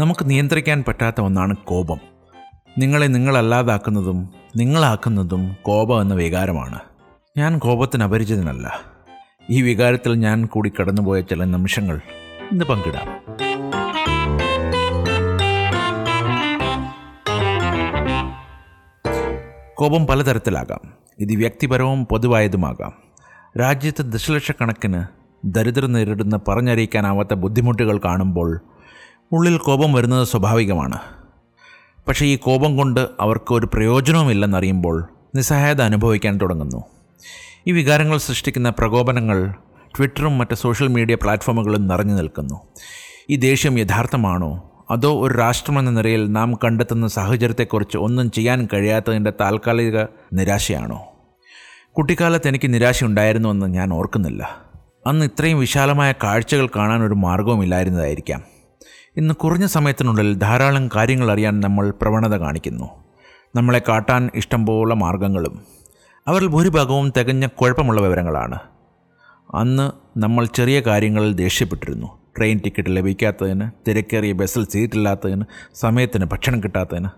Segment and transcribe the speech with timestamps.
[0.00, 1.98] നമുക്ക് നിയന്ത്രിക്കാൻ പറ്റാത്ത ഒന്നാണ് കോപം.
[2.78, 6.78] നിങ്ങളെ നിങ്ങളല്ലാതാക്കുന്നതും നിങ്ങളാക്കുന്നതും കോപം എന്ന വികാരമാണ്.
[7.38, 8.80] ഞാൻ കോപത്തിന് അപരിചിതനല്ല.
[9.50, 12.00] ഈ വികാരത്തിൽ ഞാൻ കൂടി കടന്നുപോയ ചില നിമിഷങ്ങൾ
[12.52, 13.06] ഇന്ന് പങ്കിടാം.
[19.74, 20.92] കോപം പലതരത്തിലാകാം.
[21.20, 22.92] ഇത് വ്യക്തിപരവും പൊതുവായതുമാകാം.
[23.60, 25.04] രാജ്യത്ത് ദശലക്ഷക്കണക്കിന്
[25.44, 28.60] ദരിദ്രം നേരിടുന്ന പറഞ്ഞറിയിക്കാനാവാത്ത ബുദ്ധിമുട്ടുകൾ കാണുമ്പോൾ
[29.32, 30.98] ഉള്ളിൽ കോപം വരുന്നത് സ്വാഭാവികമാണ്.
[32.08, 36.84] പക്ഷേ ഈ കോപം കൊണ്ട് അവർക്ക് ഒരു പ്രയോജനവുമില്ലെന്നറിയുമ്പോൾ നിസ്സഹായത അനുഭവിക്കാൻ തുടങ്ങുന്നു.
[37.66, 39.54] ഈ വികാരങ്ങൾ സൃഷ്ടിക്കുന്ന പ്രകോപനങ്ങൾ
[39.96, 42.60] ട്വിറ്ററും മറ്റ് സോഷ്യൽ മീഡിയ പ്ലാറ്റ്ഫോമുകളും നിറഞ്ഞു നിൽക്കുന്നു.
[43.30, 44.70] ഈ ദേഷ്യം യഥാർത്ഥമാണോ?
[44.90, 51.02] അതോ ഒരു രാഷ്ട്രമെന്ന നിലയിൽ നാം കണ്ടെത്തുന്ന സാഹചര്യത്തെക്കുറിച്ച് ഒന്നും ചെയ്യാൻ കഴിയാത്തതിന്റെ താൽക്കാലിക നിരാശയാണോ?
[51.96, 54.56] കുട്ടിക്കാലത്ത് എനിക്ക് നിരാശയുണ്ടായിരുന്നുവെന്ന് ഞാൻ ഓർക്കുന്നില്ല.
[55.06, 58.49] അന്ന് ഇത്രയും വിശാലമായ കാഴ്ചകൾ കാണാൻ ഒരു മാർഗവുമില്ലായിരുന്നതായിരിക്കാം
[59.20, 62.88] ഇന്ന് കുറഞ്ഞ സമയത്തിനുള്ളിൽ ധാരാളം കാര്യങ്ങൾ അറിയാൻ നമ്മൾ പ്രവണത കാണിക്കുന്നു.
[63.56, 65.60] നമ്മളെ കാട്ടാൻ ഇഷ്ടംപോലെ മാർഗങ്ങളും.
[66.28, 68.58] അവരിൽ ഭൂരിഭാഗവും തികഞ്ഞ കുഴപ്പമുള്ള വിവരങ്ങളാണ്.
[69.54, 72.06] അന്ന് നമ്മൾ ചെറിയ കാര്യങ്ങളിൽ ദേഷ്യപ്പെട്ടിരുന്നു.
[72.36, 77.08] ട്രെയിൻ ടിക്കറ്റ് ലഭിക്കാത്തതിന് തിരക്കേറിയ ബസ്സിൽ സീറ്റില്ലാത്തതിന് സമയത്തിന് ഭക്ഷണം കിട്ടാത്തതിന്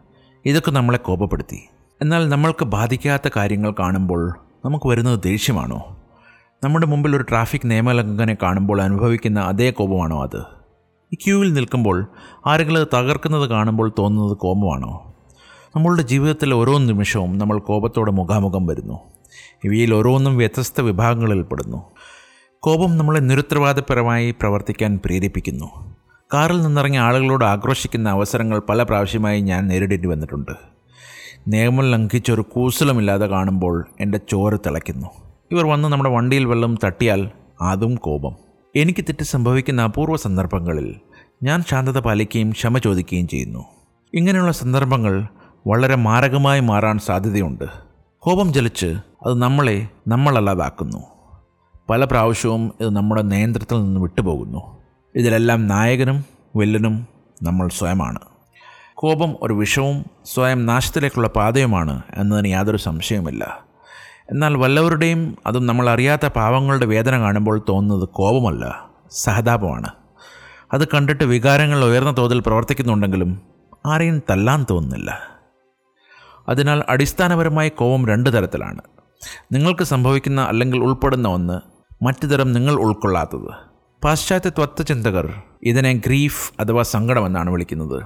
[0.45, 1.69] ഇതൊക്കെ നമ്മളെ കോപപ്പെടുത്തി.
[2.01, 5.97] എന്നാൽ നമ്മൾക്ക് ബാധിക്കാത്ത കാര്യങ്ങൾ കാണുമ്പോൾ നമുക്ക് വരുന്നത് ദേഷ്യമാണോ?
[6.65, 10.62] നമ്മുടെ മുമ്പിൽ ഒരു ട്രാഫിക് നിയമലംഘനെ കാണുമ്പോൾ അനുഭവിക്കുന്ന അതേ കോപമാണോ അത്?
[11.13, 12.07] ഈ ക്യൂവിൽ നിൽക്കുമ്പോൾ
[12.47, 15.15] ആരെങ്കിലും തകർക്കുന്നത് കാണുമ്പോൾ തോന്നുന്നത് കോപമാണോ?
[15.77, 18.99] നമ്മളുടെ ജീവിതത്തിൽ ഓരോ നിമിഷവും നമ്മൾ കോപത്തോടെ മുഖാമുഖം വരുന്നു.
[19.65, 21.83] ഇവയിൽ ഓരോന്നും വ്യത്യസ്ത വിഭാഗങ്ങളിൽ പെടുന്നു.
[22.61, 25.97] കോപം നമ്മളെ നിരുത്തരവാദപരമായി പ്രവർത്തിക്കാൻ പ്രേരിപ്പിക്കുന്നു.
[26.35, 30.53] കാറിൽ നിന്നിറങ്ങിയ ആളുകളോട് ആക്രോശിക്കുന്ന അവസരങ്ങൾ പല പ്രാവശ്യമായി ഞാൻ നേരിടേണ്ടി വന്നിട്ടുണ്ട്.
[31.49, 35.07] നിയമം ലംഘിച്ചൊരു കൂസലമില്ലാതെ കാണുമ്പോൾ എന്റെ ചോര തിളയ്ക്കുന്നു.
[35.51, 38.52] ഇവർ വന്ന് നമ്മുടെ വണ്ടിയിൽ വെള്ളം തട്ടിയാൽ അതും കോപം.
[38.77, 40.95] എനിക്ക് തെറ്റ് സംഭവിക്കുന്ന അപൂർവ സന്ദർഭങ്ങളിൽ
[41.43, 43.65] ഞാൻ ശാന്തത പാലിക്കുകയും ക്ഷമ ചോദിക്കുകയും ചെയ്യുന്നു.
[44.15, 45.27] ഇങ്ങനെയുള്ള സന്ദർഭങ്ങൾ
[45.67, 47.65] വളരെ മാരകമായി മാറാൻ സാധ്യതയുണ്ട്.
[48.19, 48.87] കോപം ജലിച്ച്
[49.27, 50.99] അത് നമ്മളെ നമ്മളല്ലാതാക്കുന്നു.
[51.91, 54.83] പല പ്രാവശ്യവും ഇത് നമ്മുടെ നിയന്ത്രണത്തിൽ നിന്ന് വിട്ടുപോകുന്നു.
[55.17, 56.25] ഇതിലെല്ലാം നായകനും
[56.57, 57.07] വില്ലനും
[57.43, 58.19] നമ്മൾ സ്വയമാണ്.
[58.95, 63.72] കോപം ഒരു വിഷവും സ്വയം നാശത്തിലേക്കുള്ള പാതയുമാണ് എന്നതിന് യാതൊരു സംശയവുമില്ല.
[64.33, 69.91] എന്നാൽ വല്ലവരുടെയും അതും നമ്മൾ അറിയാത്ത പാവങ്ങളുടെ വേദന കാണുമ്പോൾ തോന്നുന്നത് കോപമല്ല സഹതാപമാണ്.
[70.73, 73.43] അത് കണ്ടിട്ട് വികാരങ്ങൾ ഉയർന്ന തോതിൽ പ്രവർത്തിക്കുന്നുണ്ടെങ്കിലും
[73.87, 75.21] ആരെയും തല്ലാൻ തോന്നുന്നില്ല.
[76.49, 78.81] അതിനാൽ അടിസ്ഥാനപരമായി കോപം രണ്ട് തരത്തിലാണ്.
[79.53, 81.61] നിങ്ങൾക്ക് സംഭവിക്കുന്ന അല്ലെങ്കിൽ ഉൾപ്പെടുന്ന ഒന്ന്
[82.05, 83.53] മറ്റു തരം നിങ്ങൾ ഉൾക്കൊള്ളാത്തത്.
[84.05, 88.03] പാശ്ചാത്യ തത്വചിന്തകർ ഇതിനെ ഗ്രീഫ് അഥവാ സങ്കടമെന്നാണ് വിളിക്കുന്നത്.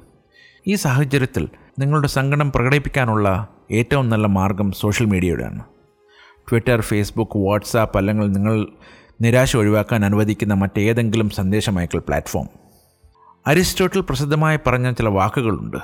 [0.66, 1.48] ഈ സാഹചര്യത്തിൽ
[1.78, 5.75] നിങ്ങളുടെ സങ്കടം പ്രകടിപ്പിക്കാനുള്ള ഏറ്റവും നല്ല മാർഗം സോഷ്യൽ മീഡിയയുടെയാണ്.
[6.51, 8.67] ട്വിറ്റർ ഫേസ്ബുക്ക് വാട്സാപ്പ് അല്ലെങ്കിൽ നിങ്ങൾ
[9.21, 12.49] നിരാശ ഒഴിവാക്കാൻ അനുവദിക്കുന്ന മറ്റേതെങ്കിലും സന്ദേശമയക്കൽ പ്ലാറ്റ്ഫോം
[13.47, 15.77] അരിസ്റ്റോട്ടിൽ പ്രസിദ്ധമായി പറഞ്ഞ ചില വാക്കുകളുണ്ട്.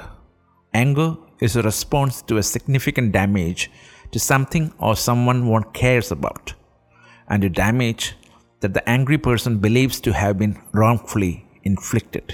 [0.76, 3.68] Anger is a response to a significant damage
[4.06, 4.94] to something or
[5.26, 6.52] someone one cares about
[7.30, 8.14] and a damage
[8.64, 12.32] that the angry person believes to have been wrongfully inflicted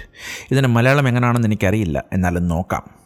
[0.51, 2.98] ഇതിന് മലയാളം എങ്ങനെയാണെന്ന് എനിക്കറിയില്ല എന്നാലും നോക്കാം.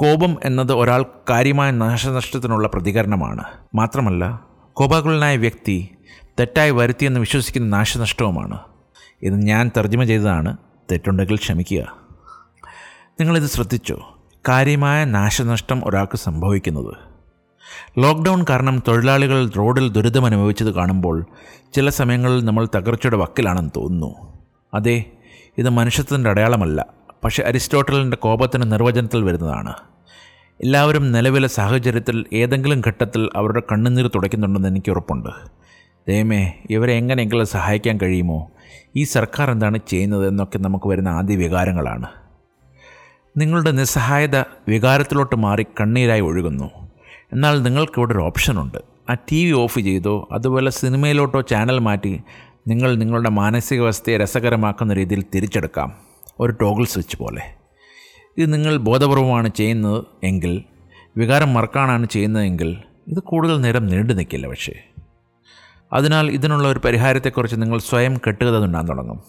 [0.00, 3.44] കോപം എന്നത് ഒരാൾ കാര്യമായ നാശനഷ്ടത്തിനുള്ള പ്രതികരണമാണ്.
[3.74, 4.40] മാത്രമല്ല
[4.72, 5.88] കോപാകുലനായ വ്യക്തി
[6.40, 8.58] തെറ്റായി വരുത്തിയെന്ന് വിശ്വസിക്കുന്ന നാശനഷ്ടവുമാണ്.
[9.22, 10.56] ഇത് ഞാൻ തർജമ ചെയ്തതാണ്.
[10.92, 11.96] തെറ്റുണ്ടെങ്കിൽ ക്ഷമിക്കുക.
[13.20, 14.18] നിങ്ങളിത് ശ്രദ്ധിച്ചോ?
[14.48, 16.94] കാര്യമായ നാശനഷ്ടം ഒരാൾക്ക് സംഭവിക്കുന്നത്.
[17.98, 21.26] ലോക്ക്ഡൗൺ കാരണം തൊഴിലാളികൾ റോഡിൽ ദുരിതം അനുഭവിച്ചത് കാണുമ്പോൾ
[21.74, 24.38] ചില സമയങ്ങളിൽ നമ്മൾ തകർച്ചയുടെ വക്കിലാണെന്ന് തോന്നുന്നു.
[24.74, 25.04] അതെ
[25.58, 26.99] ഇത് മനുഷ്യത്വത്തിന്റെ അടയാളമല്ല.
[27.24, 29.74] പക്ഷേ അരിസ്റ്റോട്ടലിന്റെ കോപത്തിന് നിർവചനത്തിൽ വരുന്നതാണ്.
[30.60, 35.28] എല്ലാവരും നിലവിലെ സാഹചര്യത്തിൽ ഏതെങ്കിലും ഘട്ടത്തിൽ അവരുടെ കണ്ണുനീർ തുടയ്ക്കുന്നുണ്ടെന്ന് എനിക്ക് ഉറപ്പുണ്ട്.
[36.08, 38.50] ദയമേ ഇവരെ എങ്ങനെയെങ്കിലും സഹായിക്കാൻ കഴിയുമോ?
[38.96, 42.06] ഈ സർക്കാർ എന്താണ് ചെയ്യുന്നത് എന്നൊക്കെ നമുക്ക് വരുന്ന ആദ്യ വികാരങ്ങളാണ്.
[43.36, 44.36] നിങ്ങളുടെ നിസ്സഹായത
[44.68, 46.70] വികാരത്തിലോട്ട് മാറി കണ്ണീരായി ഒഴുകുന്നു.
[47.32, 48.78] എന്നാൽ നിങ്ങൾക്കിവിടെ ഒരു ഓപ്ഷനുണ്ട്
[49.10, 52.20] ആ ടി വി ഓഫ് ചെയ്തോ അതുപോലെ സിനിമയിലോട്ടോ ചാനൽ മാറ്റി
[52.68, 56.09] നിങ്ങൾ നിങ്ങളുടെ മാനസികാവസ്ഥയെ രസകരമാക്കുന്ന രീതിയിൽ തിരിച്ചെടുക്കാം.
[56.40, 57.54] ഒരു ടോഗിൾ സ്വിച്ച് പോലെ.
[58.38, 60.64] ഇത് നിങ്ങൾ ബോധപൂർവമാണ് ചെയ്യുന്നത് എങ്കിൽ
[61.16, 62.76] വികാരം മറക്കാനാണ് ചെയ്യുന്നതെങ്കിൽ
[63.08, 64.72] ഇത് കൂടുതൽ നേരം നീണ്ടു നിൽക്കില്ല പക്ഷേ.
[65.92, 69.22] അതിനാൽ ഇതിനുള്ള ഒരു പരിഹാരത്തെക്കുറിച്ച് നിങ്ങൾ സ്വയം കെട്ടുകഥ തുണ്ടാൻ തുടങ്ങും.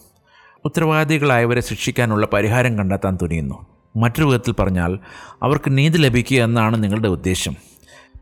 [0.65, 3.65] ഉത്തരവാദികളായവരെ ശിക്ഷിക്കാനുള്ള പരിഹാരം കണ്ടെത്താൻ തുനിയുന്നു.
[3.97, 4.99] മറ്റൊരു വിധത്തിൽ പറഞ്ഞാൽ
[5.43, 7.55] അവർക്ക് നീതി ലഭിക്കുക എന്നാണ് നിങ്ങളുടെ ഉദ്ദേശം.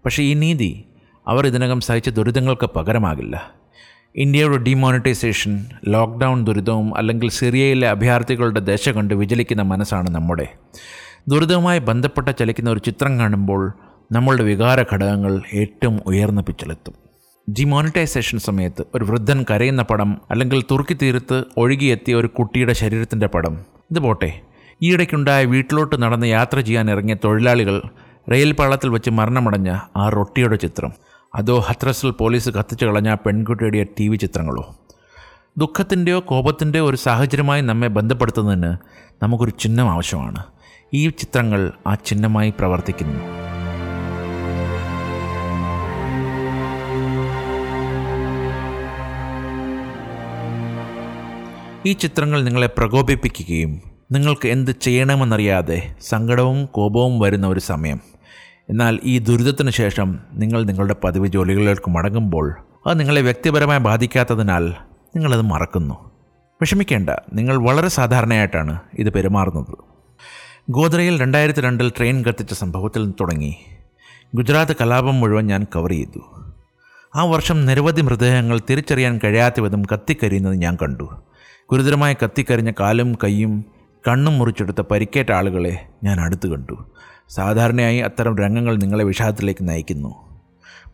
[0.05, 0.85] പക്ഷേ ഈ നീതി
[1.27, 3.58] അവർ ഇതിനകം സഹിച്ച ദുരിതങ്ങൾക്ക് പകരമാകില്ല.
[4.15, 10.47] ഇന്ത്യയുടെ ഡിമോണിറ്റൈസേഷൻ ലോക്ക്ഡൗൺ ദുരിതവും അല്ലെങ്കിൽ സിറിയയിലെ അഭയാർത്ഥികളുടെ ദശ കണ്ട് വിചലിക്കുന്ന മനസ്സാണ് നമ്മുടെ.
[11.27, 13.73] ദുരിതവുമായി ബന്ധപ്പെട്ട ചലിക്കുന്ന ഒരു ചിത്രം കാണുമ്പോൾ
[14.11, 16.93] നമ്മളുടെ വികാര ഘടകങ്ങൾ ഏറ്റവും ഉയർന്ന പിച്ചിലെത്തും.
[17.59, 23.57] ഡിമോണിറ്റൈസേഷൻ സമയത്ത് ഒരു വൃദ്ധൻ കരയുന്ന പടം അല്ലെങ്കിൽ തുർക്കി തീരത്ത് ഒഴുകിയെത്തിയ ഒരു കുട്ടിയുടെ ശരീരത്തിന്റെ പടം.
[23.91, 24.39] ഇത് പോട്ടെ.
[24.83, 27.81] ഈയിടയ്ക്കുണ്ടായ വീട്ടിലോട്ട് നടന്ന് യാത്ര ചെയ്യാൻ ഇറങ്ങിയ തൊഴിലാളികൾ
[28.31, 30.91] റെയിൽ പാളത്തിൽ വെച്ച് മരണമടഞ്ഞ ആ റൊട്ടിയുടെ ചിത്രം.
[31.35, 34.75] അതോ ഹത്രസിൽ പോലീസ് കത്തിച്ചു കളഞ്ഞ പെൺകുട്ടിയുടെ ടി വി ചിത്രങ്ങളോ?
[35.57, 38.77] ദുഃഖത്തിന്റെയോ കോപത്തിന്റെയോ ഒരു സാഹചര്യമായി നമ്മെ ബന്ധപ്പെടുത്തുന്നതിന്
[39.23, 40.43] നമുക്കൊരു ചിഹ്നം ആവശ്യമാണ്.
[40.93, 43.19] ഈ ചിത്രങ്ങൾ ആ ചിഹ്നമായി പ്രവർത്തിക്കുന്നു.
[51.85, 58.18] ഈ ചിത്രങ്ങൾ നിങ്ങളെ പ്രകോപിപ്പിക്കുകയും നിങ്ങൾക്ക് എന്ത് ചെയ്യണമെന്നറിയാതെ സങ്കടവും കോപവും വരുന്ന ഒരു സമയം.
[58.69, 62.55] എന്നാൽ ഈ ദുരിതത്തിന് ശേഷം നിങ്ങൾ നിങ്ങളുടെ പതിവ് ജോലികളിലേക്ക് മടങ്ങുമ്പോൾ
[62.87, 64.67] അത് നിങ്ങളെ വ്യക്തിപരമായി ബാധിക്കാത്തതിനാൽ
[65.15, 66.11] നിങ്ങളത് മറക്കുന്നു.
[66.61, 69.77] വിഷമിക്കേണ്ട നിങ്ങൾ വളരെ സാധാരണയായിട്ടാണ് ഇത് പെരുമാറുന്നത്.
[70.69, 73.57] ഗോദ്രയിൽ രണ്ടായിരത്തി രണ്ടിൽ ട്രെയിൻ കത്തിച്ച സംഭവത്തിൽ തുടങ്ങി.
[74.35, 76.51] ഗുജറാത്ത് കലാപം മുഴുവൻ ഞാൻ കവർ ചെയ്തു.
[77.15, 81.09] ആ വർഷം നിരവധി മൃതദേഹങ്ങൾ തിരിച്ചറിയാൻ കഴിയാത്ത വിധം കത്തിക്കരിയുന്നത് ഞാൻ കണ്ടു.
[81.71, 83.65] ഗുരുതരമായി കത്തിക്കരിഞ്ഞ കാലും കൈയും
[84.07, 86.85] കണ്ണും മുറിച്ചെടുത്ത പരിക്കേറ്റ ആളുകളെ ഞാൻ അടുത്ത് കണ്ടു.
[87.29, 90.39] സാധാരണയായി അത്തരം രംഗങ്ങൾ നിങ്ങളെ വിഷാദത്തിലേക്ക് നയിക്കുന്നു.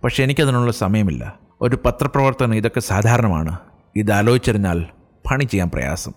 [0.03, 1.39] പക്ഷേ എനിക്കതിനുള്ള സമയമില്ല.
[1.61, 3.59] ഒരു പത്രപ്രവർത്തനം ഇതൊക്കെ സാധാരണമാണ്.
[3.95, 4.85] ഇത് ആലോചിച്ചറിഞ്ഞാൽ
[5.31, 6.11] പണി ചെയ്യാൻ പ്രയാസം.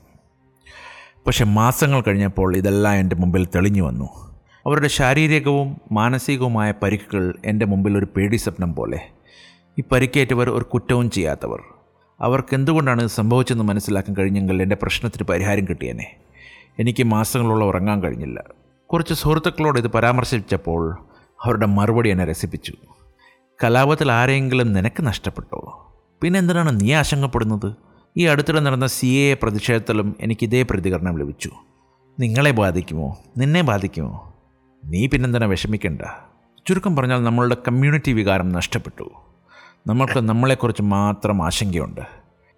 [1.26, 4.04] പക്ഷെ മാസങ്ങൾ കഴിഞ്ഞപ്പോൾ ഇതെല്ലാം എന്റെ മുമ്പിൽ തെളിഞ്ഞു വന്നു.
[4.66, 9.00] അവരുടെ ശാരീരികവും മാനസികവുമായ പരിക്കുകൾ എന്റെ മുമ്പിൽ ഒരു പേടി സ്വപ്നം പോലെ.
[9.78, 11.62] ഈ പരിക്കേറ്റവർ ഒരു കുറ്റവും ചെയ്യാത്തവർ.
[12.20, 16.16] അവർക്ക് എന്തുകൊണ്ടാണ് ഇത് സംഭവിച്ചതെന്ന് മനസ്സിലാക്കാൻ കഴിഞ്ഞെങ്കിൽ എന്റെ പ്രശ്നത്തിന് പരിഹാരം കിട്ടിയേനെ.
[16.78, 18.57] എനിക്ക് മാസങ്ങളോളം ഉറങ്ങാൻ കഴിഞ്ഞില്ല.
[18.92, 20.98] കുറച്ച് സുഹൃത്തുക്കളോട് ഇത് പരാമർശിച്ചപ്പോൾ
[21.44, 22.72] അവരുടെ മറുപടി എന്നെ രസിപ്പിച്ചു.
[23.64, 25.90] കലാപത്തിൽ ആരെങ്കിലും നിനക്ക് നഷ്ടപ്പെട്ടോ?
[26.22, 27.74] പിന്നെ എന്തിനാണ് നീ ആശങ്കപ്പെടുന്നത്?
[28.16, 31.50] ഈ അടുത്തിടെ നടന്ന സി എ പ്രതിഷേധത്തിലും എനിക്ക് ഇതേ പ്രതികരണം ലഭിച്ചു.
[32.20, 33.18] നിങ്ങളെ ബാധിക്കുമോ?
[33.36, 34.34] നിന്നെ ബാധിക്കുമോ?
[34.84, 36.02] നീ പിന്നെന്തിനാ വിഷമിക്കണ്ട.
[36.68, 39.10] ചുരുക്കം പറഞ്ഞാൽ നമ്മളുടെ കമ്മ്യൂണിറ്റി വികാരം നഷ്ടപ്പെട്ടു.
[39.86, 42.00] നമ്മൾക്ക് നമ്മളെക്കുറിച്ച് മാത്രം ആശങ്കയുണ്ട്.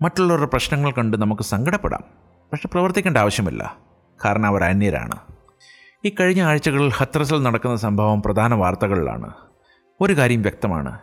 [0.03, 2.03] മറ്റുള്ളവരുടെ പ്രശ്നങ്ങൾ കണ്ട് നമുക്ക് സങ്കടപ്പെടാം.
[2.53, 3.77] പക്ഷെ പ്രവർത്തിക്കേണ്ട ആവശ്യമില്ല.
[4.25, 5.17] കാരണം അവർ അന്യരാണ്.
[6.05, 9.33] ഈ കഴിഞ്ഞ ആഴ്ചകളിൽ ഹത്രസിൽ നടക്കുന്ന സംഭവം പ്രധാന വാർത്തകളിലാണ്.
[10.01, 10.99] ഒരു കാര്യം വ്യക്തമാണ്.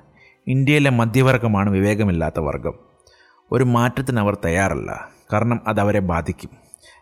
[0.47, 2.73] ഇന്ത്യയിലെ മധ്യവർഗമാണ് വിവേകമില്ലാത്ത വർഗം.
[3.51, 5.09] ഒരു മാറ്റത്തിന് അവർ തയ്യാറല്ല.
[5.33, 6.49] കാരണം അത് അവരെ ബാധിക്കും.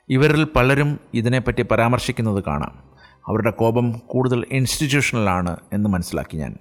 [0.10, 2.84] ഇവരിൽ പലരും ഇതിനെപ്പറ്റി പരാമർശിക്കുന്നത് കാണാം.
[3.28, 6.58] അവരുടെ കോപം കൂടുതൽ ഇൻസ്റ്റിറ്റ്യൂഷണലാണ് എന്ന് മനസ്സിലാക്കി ഞാൻ.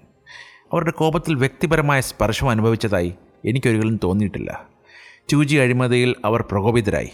[0.72, 3.14] അവരുടെ കോപത്തിൽ വ്യക്തിപരമായ സ്പർശം അനുഭവിച്ചതായി
[3.44, 4.62] എനിക്കൊരിക്കലും തോന്നിയിട്ടില്ല.
[5.28, 7.10] ചൂജി അഴിമതിയിൽ അവർ പ്രകോപിതരായി.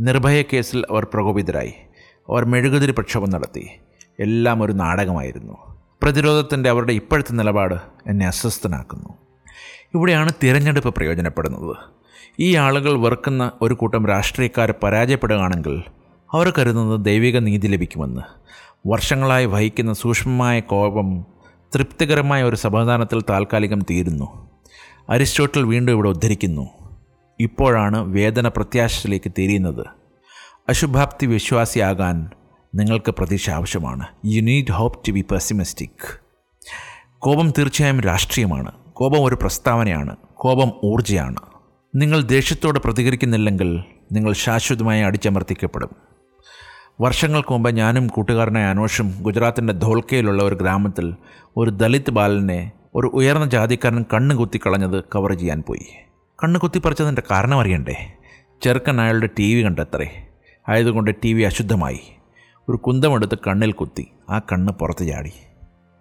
[0.00, 1.74] നിർഭയ കേസിൽ അവർ പ്രകോപിതരായി.
[2.28, 3.70] അവർ മെഴുകുതിരി പ്രക്ഷോഭം നടത്തി.
[4.20, 5.56] എല്ലാം ഒരു നാടകമായിരുന്നു.
[6.02, 7.74] പ്രതിരോധത്തിന്റെ അവരുടെ ഇപ്പോഴത്തെ നിലപാട്
[8.06, 9.08] എന്നെ അസ്വസ്ഥനാക്കുന്നു.
[9.94, 11.76] ഇവിടെയാണ് തിരഞ്ഞെടുപ്പ് പ്രയോജനപ്പെടുന്നത്.
[12.40, 15.82] ഈ ആളുകൾ വെറുക്കുന്ന ഒരു കൂട്ടം രാഷ്ട്രീയക്കാർ പരാജയപ്പെടുകയാണെങ്കിൽ
[16.32, 18.20] അവർ കരുതുന്നത് ദൈവിക നീതി ലഭിക്കുമെന്ന്.
[18.86, 21.24] വർഷങ്ങളായി വഹിക്കുന്ന സൂക്ഷ്മമായ കോപം
[21.74, 24.50] തൃപ്തികരമായ ഒരു സമാധാനത്തിൽ താൽക്കാലികം തീരുന്നു.
[25.10, 26.68] അരിസ്റ്റോട്ടിൽ വീണ്ടും ഇവിടെ ഉദ്ധരിക്കുന്നു.
[27.40, 29.99] ഇപ്പോഴാണ് വേദന പ്രത്യാശയിലേക്ക് തിരിയുന്നത്.
[30.70, 32.30] അശുഭാപ്തി വിശ്വാസിയാകാൻ
[32.74, 34.06] നിങ്ങൾക്ക് പ്രതീക്ഷ ആവശ്യമാണ്.
[34.26, 36.20] You need hope to be pessimistic
[37.18, 38.72] കോപം തീർച്ചയായും രാഷ്ട്രീയമാണ്.
[38.72, 40.16] കോപം ഒരു പ്രസ്താവനയാണ്.
[40.34, 41.36] കോപം ഊർജയാണ്
[41.96, 45.88] നിങ്ങൾ ദേഷ്യത്തോട് പ്രതികരിക്കുന്നില്ലെങ്കിൽ നിങ്ങൾ ശാശ്വതമായി അടിച്ചമർത്തിക്കപ്പെടും.
[47.00, 51.14] വർഷങ്ങൾക്ക് മുമ്പ് ഞാനും കൂട്ടുകാരനായ അനോഷും ഗുജറാത്തിന്റെ ധോൽക്കയിലുള്ള ഒരു ഗ്രാമത്തിൽ
[51.56, 55.86] ഒരു ദലിത് ബാലനെ ഒരു ഉയർന്ന ജാതിക്കാരൻ കണ്ണ് കുത്തിക്കളഞ്ഞത് കവർ ചെയ്യാൻ പോയി.
[56.44, 58.12] കണ്ണ് കുത്തിപ്പറിച്ചതിന്റെ കാരണം അറിയണ്ടേ?
[58.62, 60.26] ചെറുക്കൻ അയാളുടെ ടി വി കണ്ടത്രേ.
[60.68, 62.00] ആയതുകൊണ്ട് ടി വി അശുദ്ധമായി.
[62.68, 64.08] ഒരു കുന്തമെടുത്ത് കണ്ണിൽ കുത്തി.
[64.30, 65.32] ആ കണ്ണ് പുറത്ത് ചാടി.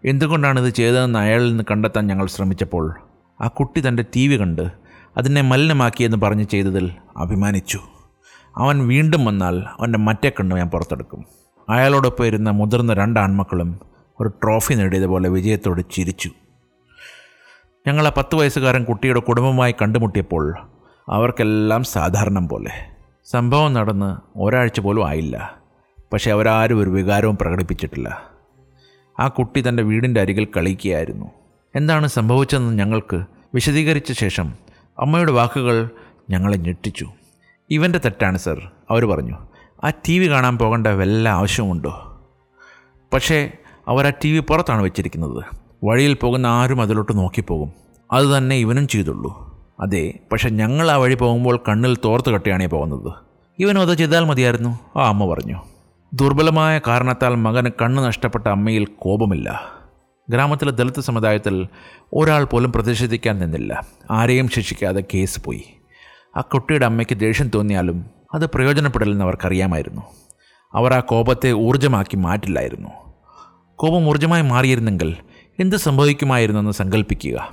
[0.06, 2.96] എന്തുകൊണ്ടാണ് ഇത് ചെയ്തതെന്ന് അയാളിൽ നിന്ന് കണ്ടെത്താൻ ഞങ്ങൾ ശ്രമിച്ചപ്പോൾ
[3.42, 4.72] ആ കുട്ടി തന്റെ ടി വി കണ്ട്
[5.18, 7.80] അതിനെ മലിനമാക്കിയെന്ന് പറഞ്ഞ് ചെയ്തതിൽ അഭിമാനിച്ചു.
[8.58, 11.25] അവൻ വീണ്ടും വന്നാൽ അവന്റെ മറ്റേ കണ്ണ് ഞാൻ പുറത്തെടുക്കും.
[11.70, 13.80] അയാളോടൊപ്പം ഇരുന്ന മുതിർന്ന രണ്ട് ആൺമക്കളും
[14.20, 16.30] ഒരു ട്രോഫി നേടിയതുപോലെ വിജയത്തോട് ചിരിച്ചു.
[17.88, 20.58] ഞങ്ങൾ ആ പത്ത് വയസ്സുകാരൻ കുട്ടിയുടെ കുടുംബമായി കണ്ടുമുട്ടിയപ്പോൾ
[21.10, 22.99] അവർക്കെല്ലാം സാധാരണം പോലെ.
[23.26, 25.56] സംഭവം നടന്ന് ഒരാഴ്ച പോലും ആയില്ല.
[26.14, 28.22] പക്ഷേ അവരാരും ഒരു വികാരവും പ്രകടിപ്പിച്ചിട്ടില്ല.
[29.20, 31.26] ആ കുട്ടി തന്റെ വീടിന്റെ അരികിൽ കളിക്കുകയായിരുന്നു.
[31.76, 34.54] എന്താണ് സംഭവിച്ചതെന്ന് ഞങ്ങൾക്ക് വിശദീകരിച്ച ശേഷം
[35.00, 35.90] അമ്മയുടെ വാക്കുകൾ
[36.30, 37.08] ഞങ്ങളെ ഞെട്ടിച്ചു.
[37.70, 39.38] ഇവന്റെ തെറ്റാണ് സർ അവർ പറഞ്ഞു.
[39.84, 42.22] ആ ടി വി കാണാൻ പോകേണ്ട വല്ല ആവശ്യമുണ്ടോ
[43.14, 43.52] പക്ഷേ
[43.88, 45.44] അവർ ആ ടി വി പുറത്താണ് വെച്ചിരിക്കുന്നത്.
[45.84, 47.74] വഴിയിൽ പോകുന്ന ആരും അതിലോട്ട് നോക്കിപ്പോകും.
[48.12, 49.49] അത് തന്നെ ഇവനും ചെയ്തുള്ളൂ.
[49.81, 53.13] അതെ പക്ഷെ ഞങ്ങൾ ആ വഴി പോകുമ്പോൾ കണ്ണിൽ തോർത്ത് കെട്ടിയാണേ പോകുന്നത്.
[53.59, 55.00] ഇവനും അത് ചെയ്താൽ മതിയായിരുന്നു?
[55.00, 55.62] ആ അമ്മ പറഞ്ഞു.
[56.13, 59.62] ദുർബലമായ കാരണത്താൽ മകന് കണ്ണ് നഷ്ടപ്പെട്ട അമ്മയിൽ കോപമില്ല.
[60.29, 61.67] ഗ്രാമത്തിലെ ദളിത് സമുദായത്തിൽ
[62.13, 63.86] ഒരാൾ പോലും പ്രതിഷേധിക്കാൻ നിന്നില്ല.
[64.12, 65.63] ആരെയും ശിക്ഷിക്കാതെ കേസ് പോയി.
[66.38, 70.01] ആ കുട്ടിയുടെ അമ്മയ്ക്ക് ദേഷ്യം തോന്നിയാലും അത് പ്രയോജനപ്പെടില്ലെന്ന് അവർക്കറിയാമായിരുന്നു.
[70.74, 72.89] അവർ ആ കോപത്തെ ഊർജമാക്കി മാറ്റില്ലായിരുന്നു.
[73.75, 75.15] കോപം ഊർജമായി മാറിയിരുന്നെങ്കിൽ
[75.59, 77.50] എന്ത് സംഭവിക്കുമായിരുന്നെന്ന് സങ്കല്പിക്കുക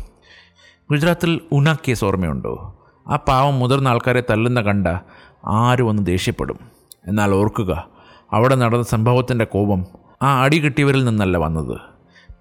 [0.91, 2.79] ഗുജറാത്തിൽ ഉന കേസ് ഓർമ്മയുണ്ടോ
[3.09, 4.87] ആ പാവം മുതിർന്ന ആൾക്കാരെ തല്ലുന്ന കണ്ട
[5.47, 6.59] ആരും ഒന്ന് ദേഷ്യപ്പെടും.
[7.07, 7.89] എന്നാൽ ഓർക്കുക
[8.33, 9.85] അവിടെ നടന്ന സംഭവത്തിന്റെ കോപം
[10.23, 11.81] ആ അടി കിട്ടിയവരിൽ നിന്നല്ല വന്നത്.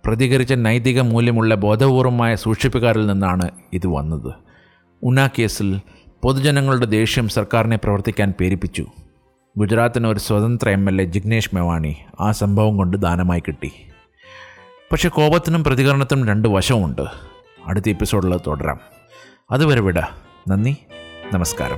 [0.06, 4.34] പ്രതികരിച്ച നൈതിക മൂല്യമുള്ള ബോധപൂർവമായ സൂക്ഷിപ്പുകാരിൽ നിന്നാണ് ഇത് വന്നത്.
[5.04, 5.82] ഉന കേസിൽ
[6.24, 8.86] പൊതുജനങ്ങളുടെ ദേഷ്യം സർക്കാരിനെ പ്രവർത്തിക്കാൻ പേരിപ്പിച്ചു.
[9.58, 13.72] ഗുജറാത്തിന് ഒരു സ്വതന്ത്ര M L A Jignesh Mevani ആ സംഭവം കൊണ്ട് ദാനമായി കിട്ടി.
[14.92, 17.35] പക്ഷേ കോപത്തിനും പ്രതികരണത്തിനും രണ്ട് വശമുണ്ട്
[17.68, 18.80] അടുത്ത എപ്പിസോഡിൽ തുടരാം.
[19.52, 20.00] അതുവരെ വിട.
[20.48, 20.78] നന്ദി.
[21.34, 21.78] നമസ്കാരം.